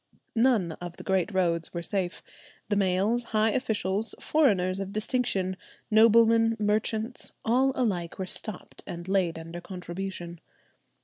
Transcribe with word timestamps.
None 0.33 0.71
of 0.81 0.97
the 0.97 1.03
great 1.03 1.31
roads 1.31 1.75
were 1.75 1.83
safe: 1.83 2.23
the 2.69 2.75
mails, 2.75 3.25
high 3.37 3.51
officials, 3.51 4.15
foreigners 4.19 4.79
of 4.79 4.91
distinction, 4.91 5.55
noblemen, 5.91 6.55
merchants, 6.57 7.33
all 7.45 7.71
alike 7.75 8.17
were 8.17 8.25
stopped 8.25 8.81
and 8.87 9.07
laid 9.07 9.37
under 9.37 9.61
contribution. 9.61 10.39